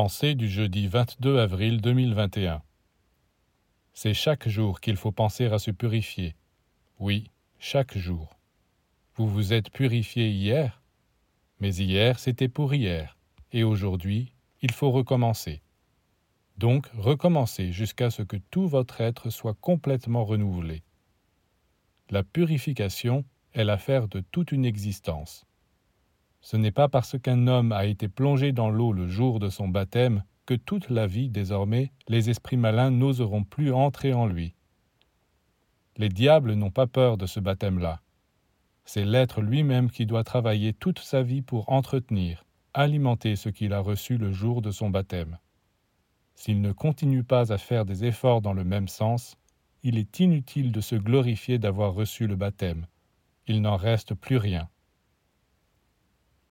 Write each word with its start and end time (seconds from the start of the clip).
Pensée 0.00 0.36
du 0.36 0.48
jeudi 0.48 0.86
22 0.86 1.40
avril 1.40 1.80
2021. 1.80 2.62
C'est 3.94 4.14
chaque 4.14 4.48
jour 4.48 4.80
qu'il 4.80 4.96
faut 4.96 5.10
penser 5.10 5.46
à 5.46 5.58
se 5.58 5.72
purifier. 5.72 6.36
Oui, 7.00 7.32
chaque 7.58 7.98
jour. 7.98 8.38
Vous 9.16 9.26
vous 9.26 9.52
êtes 9.52 9.70
purifié 9.70 10.30
hier, 10.30 10.80
mais 11.58 11.74
hier 11.74 12.20
c'était 12.20 12.46
pour 12.46 12.74
hier, 12.74 13.18
et 13.50 13.64
aujourd'hui 13.64 14.32
il 14.62 14.70
faut 14.70 14.92
recommencer. 14.92 15.62
Donc 16.58 16.86
recommencez 16.96 17.72
jusqu'à 17.72 18.10
ce 18.10 18.22
que 18.22 18.36
tout 18.52 18.68
votre 18.68 19.00
être 19.00 19.30
soit 19.30 19.54
complètement 19.60 20.24
renouvelé. 20.24 20.84
La 22.08 22.22
purification 22.22 23.24
est 23.52 23.64
l'affaire 23.64 24.06
de 24.06 24.20
toute 24.20 24.52
une 24.52 24.64
existence. 24.64 25.47
Ce 26.50 26.56
n'est 26.56 26.72
pas 26.72 26.88
parce 26.88 27.18
qu'un 27.18 27.46
homme 27.46 27.72
a 27.72 27.84
été 27.84 28.08
plongé 28.08 28.52
dans 28.52 28.70
l'eau 28.70 28.94
le 28.94 29.06
jour 29.06 29.38
de 29.38 29.50
son 29.50 29.68
baptême 29.68 30.24
que 30.46 30.54
toute 30.54 30.88
la 30.88 31.06
vie, 31.06 31.28
désormais, 31.28 31.92
les 32.08 32.30
esprits 32.30 32.56
malins 32.56 32.90
n'oseront 32.90 33.44
plus 33.44 33.70
entrer 33.70 34.14
en 34.14 34.24
lui. 34.24 34.54
Les 35.98 36.08
diables 36.08 36.54
n'ont 36.54 36.70
pas 36.70 36.86
peur 36.86 37.18
de 37.18 37.26
ce 37.26 37.38
baptême-là. 37.38 38.00
C'est 38.86 39.04
l'être 39.04 39.42
lui-même 39.42 39.90
qui 39.90 40.06
doit 40.06 40.24
travailler 40.24 40.72
toute 40.72 41.00
sa 41.00 41.22
vie 41.22 41.42
pour 41.42 41.70
entretenir, 41.70 42.46
alimenter 42.72 43.36
ce 43.36 43.50
qu'il 43.50 43.74
a 43.74 43.80
reçu 43.80 44.16
le 44.16 44.32
jour 44.32 44.62
de 44.62 44.70
son 44.70 44.88
baptême. 44.88 45.36
S'il 46.34 46.62
ne 46.62 46.72
continue 46.72 47.24
pas 47.24 47.52
à 47.52 47.58
faire 47.58 47.84
des 47.84 48.06
efforts 48.06 48.40
dans 48.40 48.54
le 48.54 48.64
même 48.64 48.88
sens, 48.88 49.36
il 49.82 49.98
est 49.98 50.18
inutile 50.18 50.72
de 50.72 50.80
se 50.80 50.94
glorifier 50.96 51.58
d'avoir 51.58 51.92
reçu 51.92 52.26
le 52.26 52.36
baptême. 52.36 52.86
Il 53.46 53.60
n'en 53.60 53.76
reste 53.76 54.14
plus 54.14 54.38
rien. 54.38 54.70